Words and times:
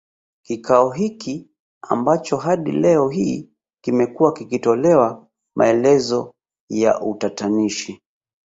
Kikao 0.43 0.89
hiki 0.89 1.49
ambacho 1.81 2.37
hadi 2.37 2.71
leo 2.71 3.09
hii 3.09 3.49
kimekuwa 3.83 4.33
kikitolewa 4.33 5.27
maelezo 5.55 6.33
ya 6.69 7.01
utatanishi 7.01 8.01